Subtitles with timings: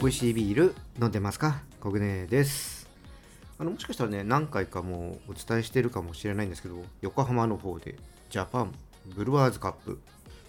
[0.00, 1.60] 美味しいビール飲んでますか？
[1.80, 2.88] コグネです。
[3.58, 7.96] あのもしかしたらね何回かもうお伝えしてるかもしれないんですけど横浜の方で
[8.30, 8.72] ジャパン
[9.14, 9.98] ブルワーズカップ。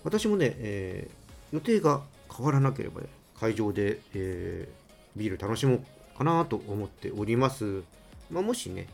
[0.04, 2.02] 私もね、えー、予定が
[2.34, 3.08] 変わらなければ、ね、
[3.38, 5.86] 会場で、えー、ビール楽しもう
[6.20, 7.82] かなと思っております、
[8.30, 8.88] まあ、もしね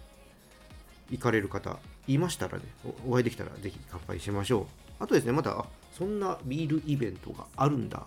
[1.12, 2.64] 行かれる方いましたらね
[3.06, 4.66] お会いできたらぜひ乾杯しましょう
[5.00, 5.66] あとですねまたあ
[5.98, 8.06] そんなビールイベントがあるんだ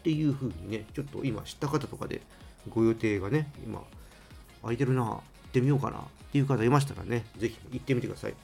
[0.00, 2.22] っていう風にね、ちょっと今知った方とかで
[2.68, 3.82] ご予定がね、今
[4.62, 5.20] 空いてるな、行っ
[5.52, 6.02] てみようかなっ
[6.32, 8.34] ていう方いましたらね、ぜひ行ってみてください。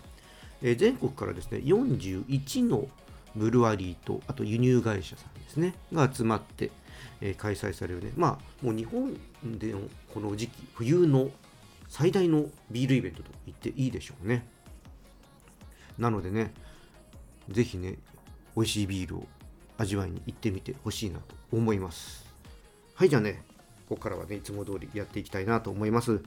[0.62, 2.88] えー、全国からですね、41の
[3.34, 6.70] ブルワリーと、あと輸入会社さんですね、が集まって、
[7.20, 9.14] えー、開催されるね、まあ、もう日本
[9.58, 9.80] での
[10.12, 11.30] この時期、冬の
[11.88, 14.46] 最大のビールイベントと言っていいでしょうね。
[15.98, 16.52] なのでね、
[17.50, 17.98] ぜひね、
[18.56, 19.26] 美味しいビールを
[19.78, 22.26] 味わいに行ってみてほしいなと思います。
[22.94, 23.42] はい、じゃあね、
[23.88, 26.20] ここからはね、いつも通りやっていきたいなと思います。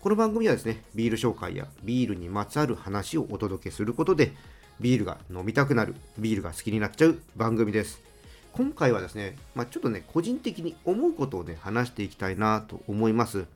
[0.00, 4.32] この番組はですね、ビール紹介やビールにまつわる話をお届けすることで、
[4.80, 8.11] ビールが飲みたくなる、ビールが好きになっちゃう番組です。
[8.52, 13.46] 今回はですね、まあ、ちょっとね、個人的に思うことをね、話していきたいなと思います。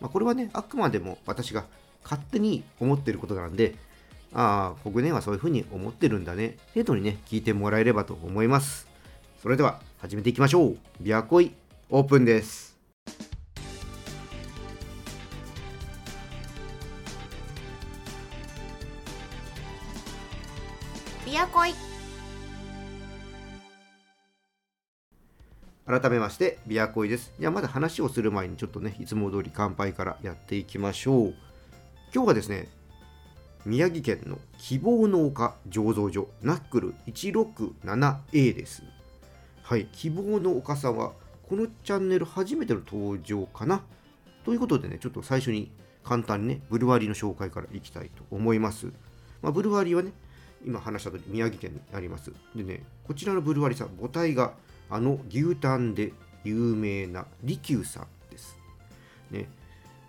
[0.00, 1.64] まあ、これはね、あくまでも私が
[2.04, 3.74] 勝手に思っていることなんで、
[4.34, 8.92] ああ、国年はそういうふうに思ってるんだね、程度にね、聞いてもらえればと思います。
[9.42, 11.50] それでは始めていきましょうビアコイ
[11.90, 12.71] オープンです
[25.86, 31.34] 改めましてビアコイですいやまだ話をする前にちょっとねいつも通り乾杯からやっていきましょう
[32.14, 32.68] 今日はですね
[33.64, 38.82] 宮城県の希望の丘醸造所ナックル 167A です
[39.62, 41.12] はい、希望のお母さんは
[41.48, 43.82] このチャンネル初めての登場かな？
[44.44, 45.70] ということでね、ちょっと最初に
[46.04, 48.92] 簡単にね、ブルワリーの紹介からいきたいと思います。
[49.40, 50.12] まあ、ブルワリーはね、
[50.66, 52.32] 今話した通り宮城県にあります。
[52.54, 54.52] でね、こちらのブルワリーさん、母体が
[54.92, 56.12] あの牛タンで
[56.44, 58.58] 有名な利休さんです。
[59.30, 59.48] ね、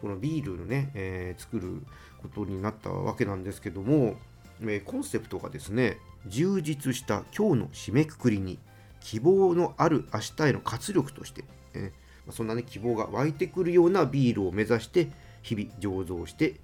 [0.02, 1.82] このビールのね、えー、作る
[2.22, 4.18] ことになったわけなんですけども、
[4.62, 8.60] えー、コンセプトがですね、充実した今日の締めくくりに
[9.00, 15.10] 希望のある明日への活力として、えー、そんなね希望が湧いてくるようなビールを目指して
[15.44, 16.56] 日々醸造して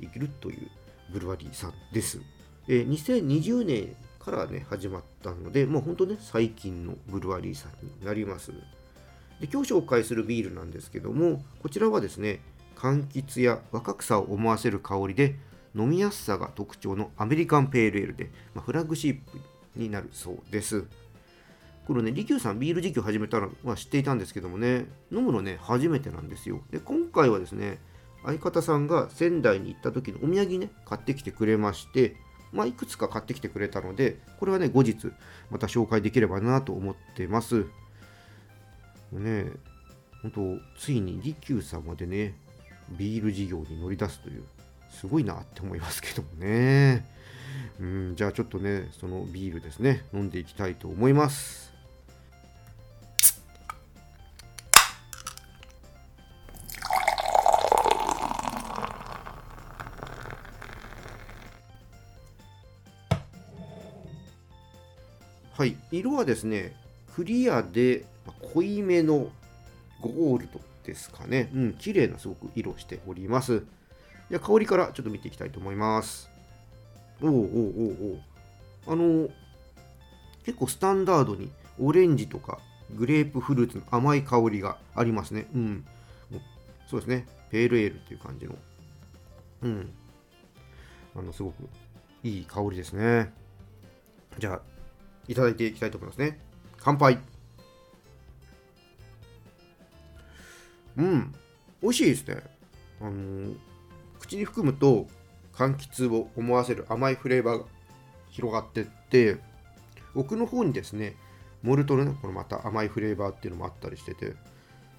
[0.00, 0.68] いけるという
[1.12, 2.20] ブルワリーさんです。
[2.66, 3.96] えー、2020年
[4.30, 8.52] からね始まったのでもう本当ね最近のブルワリーさんになります。
[9.40, 12.40] で今日紹介するビールなんですけどもこちらはですね
[12.76, 15.36] 柑橘や若草を思わせる香りで
[15.74, 19.38] 飲みやすさが特徴のアメリカンペールエールで、まあ、フラッグシップ
[19.76, 20.84] になるそうです。
[21.86, 26.60] このね、利休さんビール実況始めたのは知っていたんですけどもね、飲むのね、初めてなんですよ。
[26.70, 27.78] で、今回はですね、
[28.24, 32.16] 相方さんが仙台に行った時のお土産ね、買ってきてくれまして、
[32.52, 35.12] まあ、いくつか買ってきてくれたので、これはね、後日
[35.50, 37.66] また紹介できればなと思ってます。
[39.12, 39.46] ね、
[40.22, 42.34] 本当ついに利休さんまでね、
[42.90, 44.44] ビール事業に乗り出すという、
[44.90, 47.06] すごいなって思いますけどもね。
[47.80, 51.77] うん、じゃあちょっとね、そのビールですね、飲んでいきたいと思います。
[65.58, 66.72] はい、色はですね、
[67.16, 68.04] クリアで
[68.54, 69.26] 濃いめの
[70.00, 71.50] ゴールドですかね。
[71.52, 73.64] うん、綺麗なすごく色しております。
[74.30, 76.30] じゃ香りからちょっと見ていきたいと思います。
[77.20, 77.38] おおおお
[78.86, 79.28] おあの、
[80.44, 82.60] 結構スタンダードにオレンジとか
[82.94, 85.48] グレープフルーツの甘い香りがありますね。
[85.52, 85.84] うん。
[86.86, 87.26] そうですね。
[87.50, 88.54] ペールエールっていう感じの。
[89.62, 89.92] うん。
[91.16, 91.68] あの、すごく
[92.22, 93.32] いい香りですね。
[94.38, 94.77] じゃあ、
[95.28, 96.40] いただいていきたいと思いますね。
[96.78, 97.18] 乾杯。
[100.96, 101.34] うん、
[101.80, 102.42] 美味しいですね。
[103.00, 103.56] あのー、
[104.18, 105.06] 口に含むと
[105.52, 107.64] 柑橘を思わせる甘いフレーバーが
[108.30, 109.36] 広がってって、
[110.14, 111.14] 奥の方にですね、
[111.62, 114.34] モルトのね、このまた甘いフレーバーっていうのもあったりしてて、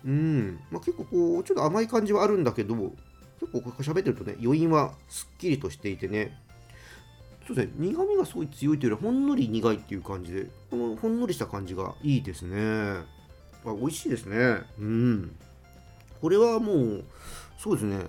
[0.06, 6.38] うん、まあ、結構こう、ちょっと甘い感じはあるんだけど、結構こう喋ってるとね、余韻はすっきりとしていてね、
[7.50, 12.56] そうですね、苦味がすごい強いというよりほんのり苦いっていう感じで、このほんのりした感じがいいですね。
[13.66, 14.62] あ美味しいですね。
[14.78, 15.36] うん。
[16.22, 17.04] これはもう、
[17.58, 18.06] そうですね、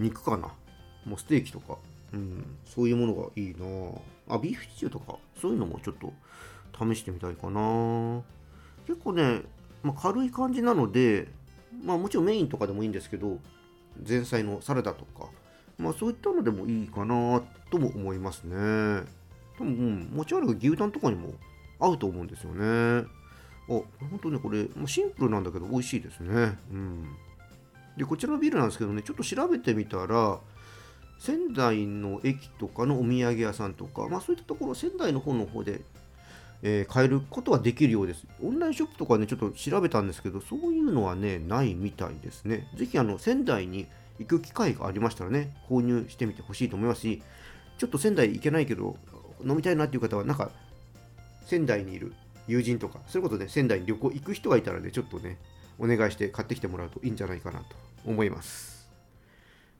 [0.00, 0.48] 肉かな。
[1.04, 1.78] もうステーキとか、
[2.12, 4.34] うん、そういうものがいいな。
[4.34, 5.16] あビーフシチューとか。
[5.40, 6.12] そういうのもちょっと
[6.76, 8.20] 試してみたいかな。
[8.84, 9.42] 結構ね、
[9.84, 11.28] まあ、軽い感じなので
[11.84, 13.38] まあもちろんメインとかでもいいんですけど
[14.06, 15.28] 前菜のサラダとか。
[15.78, 18.54] まあそういったのでもいいかなとも思いますね
[19.58, 21.34] 多分、うん、持ち歩く牛タンとかにも
[21.78, 23.06] 合うと思うんですよね
[23.68, 27.16] あ本当ねこれまシンプルなんだけど美味しいですねうん
[27.96, 30.38] でこちらのビールなんですけどねちょっと調べてみたら
[31.18, 35.80] 仙台の駅とかのお土産屋さんとか、まあ、そういったところ仙台の方の方で、
[36.62, 38.24] えー、買えることはできるようです。
[38.42, 42.68] オンラインショップとかね、ちょっと調べたんですけど、そういうのはね、ないみたいですね。
[42.76, 43.86] ぜひあの仙台に
[44.18, 47.22] 行く機会がありましたらね、購入してみてほしいと思いますし、
[47.78, 48.96] ちょっと仙台行けないけど、
[49.44, 50.50] 飲みたいなっていう方は、なんか、
[51.44, 52.14] 仙台にいる
[52.48, 55.38] 友人とか、そういうことで、仙台に旅行行く人がいたらね、ちょっとね、
[55.78, 57.76] お願いして買ってきてもらうといいんじゃないかなと
[58.06, 58.90] 思います。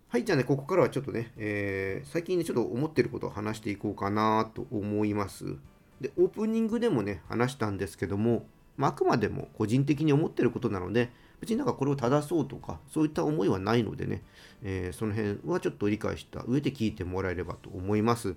[0.08, 5.56] はい、じゃあね、ここからはちょっとね、えー、最近ね、ちょっと思ってることを話していこうかなと思います。
[6.00, 8.46] で、オープニングでもね、話したんですけども、
[8.76, 11.10] まあ、あくまでも個人的に思ってることなので、
[11.40, 14.22] 別になんかこれを正そうとか、そういった思いはないのでね、
[14.62, 18.34] えー、その辺はちょっと理解した上で聞いてもらえればと思います。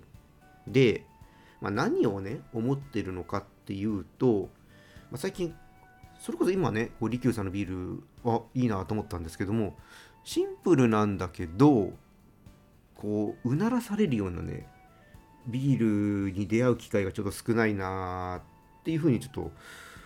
[0.66, 1.04] で、
[1.60, 4.48] まあ、何をね、思ってるのかっていうと、
[5.10, 5.54] まあ、最近
[6.20, 9.74] それこそ今ね、こう利休さんのビールはいいなと思ったんですけども、
[10.22, 11.92] シンプルなんだけど、
[12.94, 14.68] こう、うならされるようなね、
[15.46, 18.42] ビールに出会う機会がちょっと少ないな
[18.80, 19.50] っていうふうにちょっと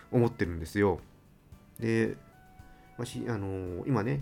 [0.09, 1.01] 思ってるんですよ。
[1.81, 2.15] で、
[2.97, 4.21] まあ、しあの、今ね、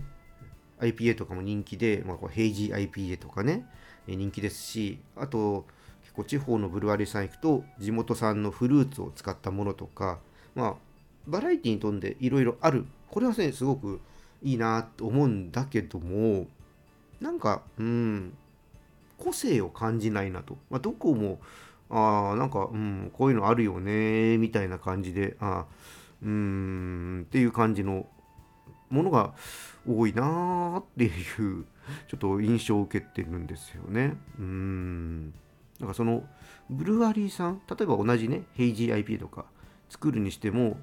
[0.80, 3.66] IPA とかも人気で、まあ、こうヘイジー IPA とかね、
[4.06, 5.66] 人気ですし、あと、
[6.02, 10.18] 結構地方のブルワリーさん行くと、地元産のフルーツを使ったものとか、
[10.54, 10.74] まあ、
[11.26, 12.84] バラエティに富んでいろいろある。
[13.10, 14.00] これはね、すごく
[14.42, 16.46] いいなと思うんだけども、
[17.20, 18.36] なんか、うん、
[19.18, 20.58] 個性を感じないなと。
[20.68, 21.40] まあ、どこも、
[21.88, 25.66] ああ、なんか、うん、こういうのあるよね、みたいな感じで、あ
[26.22, 28.06] うん、っていう感じの
[28.94, 29.34] ものが
[29.86, 31.64] 多いなーっていう、
[32.08, 34.16] ちょっと印象を受けてるんですよね。
[34.38, 35.34] うん。
[35.80, 36.24] なんかその、
[36.70, 39.44] ブルワリーさん、例えば同じね、ヘイジー IP とか
[39.90, 40.78] 作るにしても、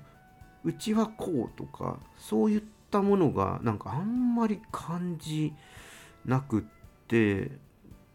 [0.63, 5.53] うちはこうとかそういったものがなんかあんまり感じ
[6.25, 6.63] なくっ
[7.07, 7.51] て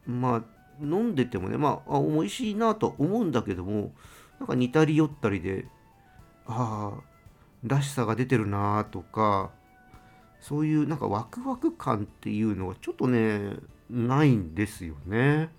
[0.07, 0.43] まあ
[0.81, 3.93] 飲んでてもねまあ美味しいなと思うんだけども
[4.39, 5.67] なんか似たり寄ったりで
[6.47, 7.01] ああ
[7.65, 9.51] らしさが出てるなとか
[10.47, 13.57] そういうなんかワクワク感っていうのがちょっとね
[13.91, 15.51] ないんですよね。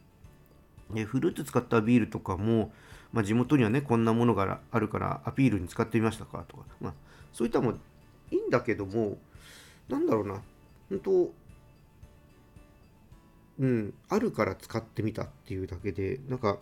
[0.93, 2.71] でフルーツ使ったビールとかも
[3.13, 6.43] まあ、地元にはねこんなものがあるからアピールに使ってみましたか？
[6.47, 6.93] とか、まあ、
[7.31, 9.17] そういったもいいんだけども
[9.87, 10.41] なんだろうな。
[10.89, 11.31] 本当
[13.59, 16.57] うんあるから使ってみたっていうだけでなんか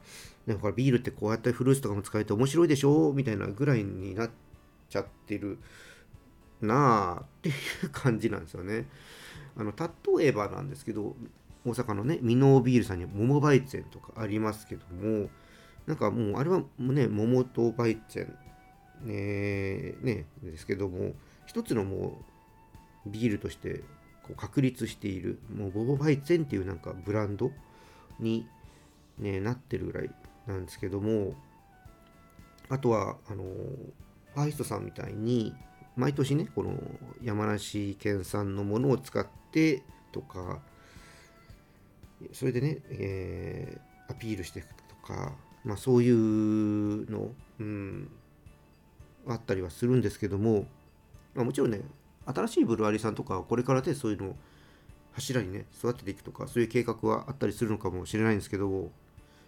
[0.45, 3.11] なんかビールってこうやってフルーツとかも使えて面白いでしょ？
[3.11, 4.29] みたいなぐらいになっ
[4.89, 5.57] ちゃってる
[6.61, 7.51] なあってい
[7.83, 8.87] う感じなんですよね。
[9.57, 9.73] あの
[10.17, 11.15] 例えばなんですけど
[11.65, 15.29] 大阪のねミノービールさんに桃バイツェンとかありますけども
[15.87, 21.13] なんかもうあれはね桃とバイチェンねねですけども
[21.45, 22.21] 一つのも
[23.05, 23.81] うビールとして
[24.23, 27.51] こう確立しているもうボボバイチェンっていうなんかブランド
[28.19, 28.47] に、
[29.19, 30.09] ね、なってるぐらい
[30.47, 31.33] なんですけども
[32.69, 35.53] あとはあのファイストさんみたいに
[35.95, 36.77] 毎年ねこの
[37.23, 40.59] 山梨県産のものを使ってとか
[42.33, 45.33] それでね、えー、アピールしていくとか
[45.65, 48.09] まあ、そういうの、うん、
[49.27, 50.65] あったりはするんですけども、
[51.33, 51.81] まあ、もちろんね
[52.27, 54.35] 新しいブルワリーさんとかこれからでそういうのを
[55.13, 58.91] 柱にね育てていくとかそういう計画はあったりするのかもしれないんですけど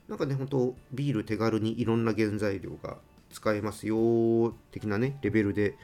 [0.07, 2.97] なんかね本当ビール手軽にいろんな原材料が
[3.31, 5.75] 使えますよ的なねレベルで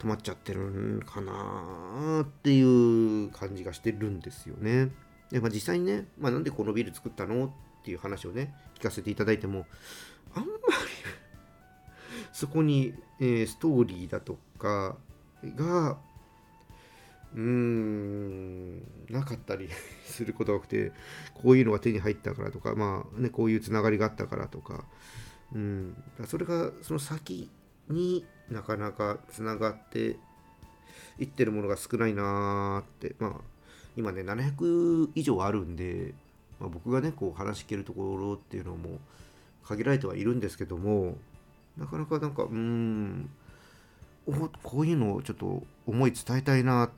[0.00, 4.90] 止まっちゃってるんかなっていう感じがしてるんですよね。
[5.30, 7.50] でまあ、実際にね、まあ、なんでこのビル作ったのっ
[7.84, 9.64] ていう話をね聞かせていただいても
[10.34, 10.52] あんまり
[12.32, 14.96] そこに、えー、ストーリーだとか
[15.44, 15.98] が
[17.34, 18.78] うーん
[19.08, 19.68] なかったり
[20.04, 20.92] することが多くて
[21.34, 24.84] こういうのが手に入ったからとかまあねこういうつながりがあったからとか
[25.54, 27.48] うんだそれがその先
[27.90, 30.16] になかなかつながって
[31.18, 33.32] いってるものが少ないなーってまあ
[33.96, 36.14] 今ね700以上あるんで
[36.60, 38.98] まあ、僕がねこう話聞けるところっていうのも
[39.64, 41.16] 限られてはいるんですけども
[41.76, 43.30] なかなかなんかうん
[44.62, 46.90] こういうのをちょっと思い伝えたいなっ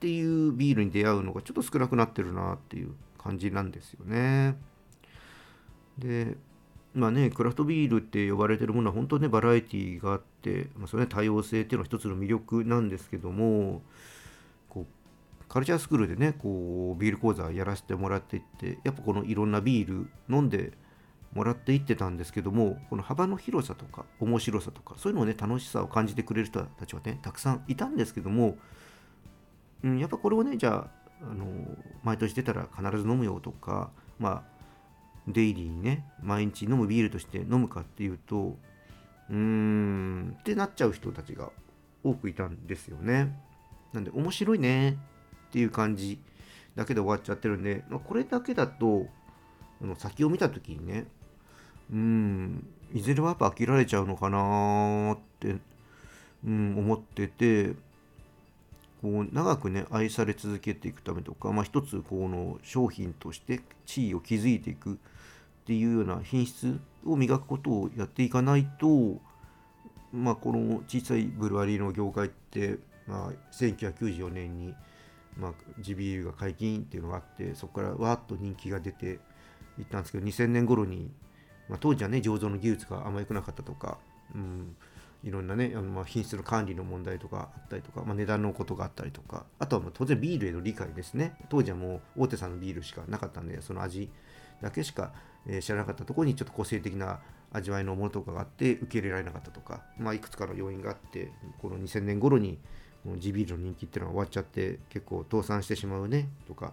[0.00, 4.56] ていうビールに出会うのがちょっと少なくなってるなっていう感じなんですよね。
[5.96, 6.36] で
[6.94, 13.82] まあねクラフトビールって呼ばれてるものは本当ねバラエティーがあって、まあ、それね多様性っていうのは一つの魅力なんですけども
[14.68, 20.72] こうカルチャースクールでねこうビール講座やらせてもらっていってやっぱこのいろんなビール飲んで
[21.34, 28.56] もらっていってたんですけどもこの幅の広さとか面白さとかそういうのをね楽しさを感じてくれる人たちはねたくさんいたんですけども、
[29.82, 31.46] うん、やっぱこれをねじゃああの
[32.04, 34.53] 毎年出たら必ず飲むよとかまあ
[35.28, 38.56] デイリーにね毎日飲むビールとして飲むかっていうと
[39.30, 41.50] うーんってなっちゃう人たちが
[42.02, 43.34] 多くいたんですよね。
[43.92, 44.98] なんで面白いね
[45.48, 46.18] っていう感じ
[46.74, 49.06] だけで終わっちゃってるんで、まあ、これだけだと
[49.80, 51.06] あの先を見た時にね
[51.92, 55.56] うんいずれはやっぱ飽きられちゃうのかなって、
[56.44, 57.74] うん、思ってて
[59.00, 64.98] こう長くね愛され続けていくためとか、まあ、一つこの商品として地位を築いていく
[65.64, 69.18] っていうような品質を磨くことをやっていかないと、
[70.12, 74.74] まあ、この小さいブルワリーの業界って、まあ、1994年に、
[75.38, 79.20] まあ、ジビールが解禁っていうのがあってそこからわーっと人気が出て
[79.78, 81.10] いったんですけど2000年頃に、
[81.70, 83.96] まあ、当時はね醸造の技術があんま良くなかったとか、
[84.34, 84.76] うん、
[85.24, 91.34] いろんなねあのまあ品質の管理の問題とかあったりとか、まあ、値段のことがあったりとかあとはもう当然ビールへの理解ですね。
[91.48, 94.10] 当時はもう大手さんのビールしかなかったんでその味
[94.60, 95.12] だけしか、
[95.46, 97.20] え、知らなかったところにちょっと個性的な
[97.54, 101.30] 味わいのものとかがあって受け入れられなかったとか、まあ、いくつかの要因があって
[101.62, 102.58] この2000年頃に
[103.04, 106.72] この地ビールの人気っていうのが終わっちゃって結構倒産してしまうねとか、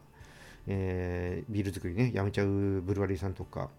[0.66, 2.48] えー、ビール作りねやめちゃう
[2.82, 3.70] ブルワリーさんとか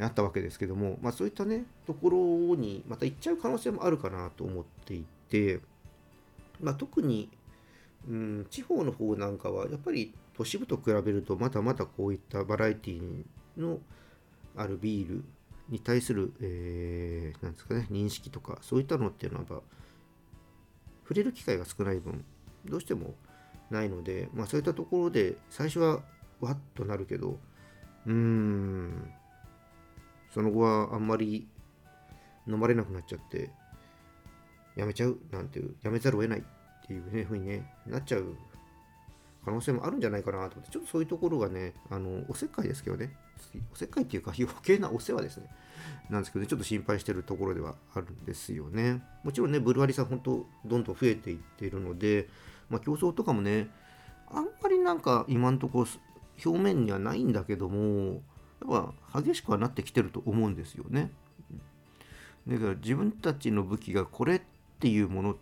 [0.00, 5.60] あったわけですけども、まあ、そういったねところにまた行っちゃう可能性もあるかなと思っていて、
[6.60, 7.30] まあ、特に、
[8.08, 13.24] うん、地方の方なんかはやっぱり都市部と比べるとまだまだこういったバラエティ
[13.56, 13.78] の
[14.56, 15.24] あるビール
[15.68, 19.64] に対する、えー、なんですかね認識とかそういったのっていうのはやっぱ
[21.04, 22.24] 触れる機会が少ない分
[22.64, 23.14] どうしても
[23.70, 26.02] ないので、まあ、そういったところで最初は
[26.40, 27.38] わっとなるけど
[28.06, 29.12] うーん
[30.32, 31.46] その後はあんまり
[32.46, 33.50] 飲まれなくなっちゃって
[34.76, 36.42] やめちゃうなんていうやめざるを得ないっ
[36.86, 38.36] ていうね風にねなっちゃう
[39.44, 43.14] 可能性もあるんじゃないかなと思ってちょっとそういうところがねあのおせっかいですけどね。
[43.72, 45.48] おせっかいっていうか 余計なお世話ですね。
[46.08, 49.02] なんですけど、ね、ちょっと心配してるところではあるんですよね。
[49.22, 52.28] もちろんねブルワリさん本当どんどん増えていっているので、
[52.70, 53.70] まあ、競争とかもね
[54.28, 55.86] あんまりなんか今んとこ
[56.44, 58.22] 表面にはないんだけども
[58.62, 61.10] は激しくはなってきてると思うんですよね。
[62.46, 64.40] だから自分たちの武器がこれっ
[64.78, 65.36] ていうもの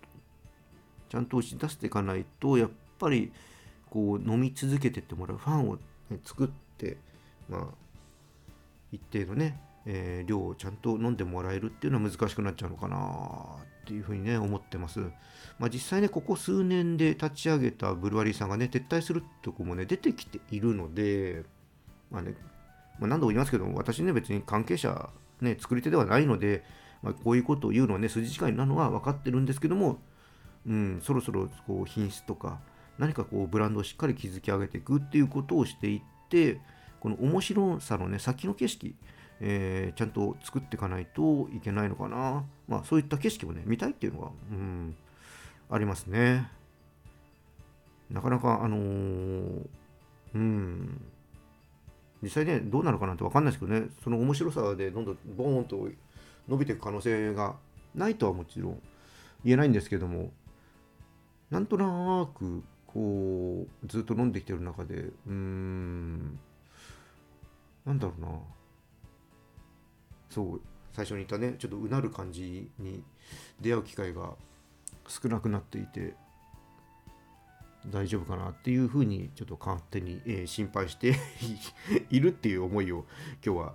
[1.09, 3.33] ちゃんと押し出していかないとやっぱり
[3.93, 5.77] こう飲み続けてってもらうファンを、
[6.09, 6.97] ね、作って
[7.51, 7.65] まあ
[8.91, 12.97] 一定のね、えー、量をちゃんと飲んでもらえるっていうのは難しくなっちゃうのかな
[13.83, 15.01] っていうふうにね思ってます。
[15.59, 21.45] まあ、実際ねここ数年で立ち上げたブルワリーさんがね撤退するってとこもね出てきているので
[22.11, 22.35] まあね
[22.99, 26.63] まあ、何度も言いますけども私ね別に関係者、ね、作り手ではないので、
[27.03, 29.99] まあ、こういうことを言うのはね筋違いなのは分かってるんですけども、
[30.67, 32.61] うん、そろそろこう品質とか
[33.03, 36.61] 何かこうブランドをしっかり築き上げていくっていうことをしていって
[37.01, 38.95] この面白さのね先の景色、
[39.41, 42.45] えー、ちゃんと作っていかないといけないのかな。
[42.69, 44.95] まあそういった景色をね見たいっていうのが、うん、
[45.69, 46.49] ありますね。
[48.09, 49.67] なかなかあのー、
[50.37, 51.01] うん。
[52.23, 53.89] 実際ねどうなるかなんて分かんないですけどね。
[54.05, 55.89] その面白さでどんどんボーンと
[56.47, 57.57] 伸びていく可能性が
[57.97, 58.83] ないとはもちろん
[59.45, 60.31] 言えないんですけども
[61.51, 66.39] なんとなくこうずっと飲んできてる中でうーん
[67.87, 68.29] なんだろうな
[70.31, 70.61] そう
[70.93, 73.03] 最初に言ったねちょっとうなる感じに
[73.61, 74.35] 出会う機会が
[75.09, 76.15] 少なくなっていて
[77.91, 81.17] 大丈夫かなっていうふうにちょっと勝手に、えー、心配して
[82.11, 83.05] いるっていう思いを
[83.45, 83.75] 今日は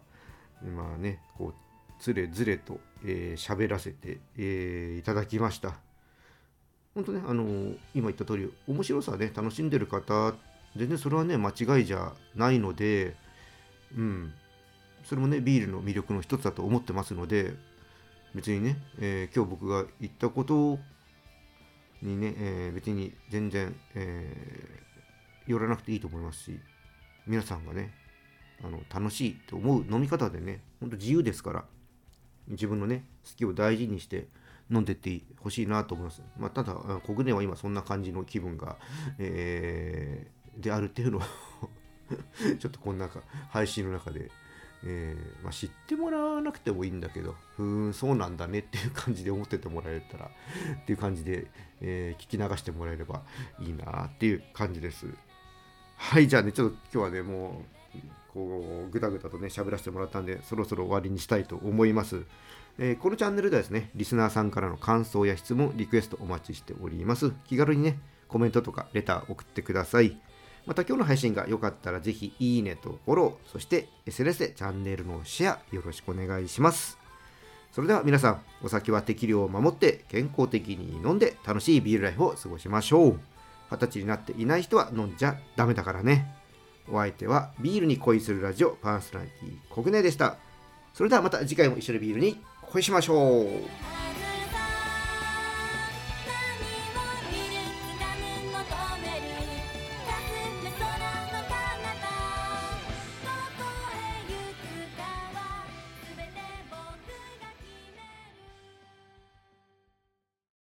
[0.75, 1.53] まあねこう
[1.99, 5.86] つれずれと喋、えー、らせて、えー、いただきました。
[6.97, 10.33] 本当ねあのー、今言った通り面白さね楽しんでる方
[10.75, 13.15] 全然それはね間違いじゃないので
[13.95, 14.33] うん。
[15.03, 17.53] それもねビールの魅力の一つだと思ってますので
[18.35, 20.79] 別にね、えー、今日僕が言ったこと
[22.01, 26.59] にね、えー、別に全然、えー、寄らなくていいと思いますし、
[27.25, 27.93] 皆さんがね、
[28.63, 31.63] あの楽しいと思う飲み方でね、ほんと自由ですから、
[32.47, 34.27] 自分のね、好きを大事にして
[34.71, 36.21] 飲んでってほしいなと思います。
[36.37, 36.73] まあ、ただ、
[37.05, 38.77] 国内は今そんな感じの気分が、
[39.17, 41.21] えー、であるっていうのを
[42.59, 43.09] ちょっとこんな
[43.49, 44.31] 配信の中で、
[44.83, 51.47] えー、まあ、知ってもらわなくてもいいんだけど、ふーん、そうなんだねっていう感じで思っててもらえたらっていう感じで、
[51.81, 53.23] えー、聞き流してもらえれば
[53.59, 55.07] いいなっていう感じです。
[55.97, 57.63] はい、じゃあね、ちょっと今日はね、も
[57.95, 62.23] う、こう、ぐだぐだとね、喋らせてもらったんで、そろそろ終わりにしたいと思います。
[62.79, 67.31] えー、このチャンネルではですね、リスナーさんからの感想や質問、リクエストお待ちしております。
[67.45, 70.19] 気軽にね、コメントとかレター送ってください。
[70.67, 76.99] また今日の配信が良かったらぜひいいねとフォロー、そして SNS でチャンネルのシェアよろしくお願いします。
[77.71, 83.19] それでは皆さん、お酒は適量を守って健康的に飲んで楽しいビールライフを過ごしましょう。
[83.71, 86.31] 二十歳になっていない人は飲んじゃダメだからね。
[86.89, 90.37] お相手はビールに恋するラジオパーソナリティコグネでした。
[90.93, 93.96] それではまた次回も一緒にビールに恋しましょう。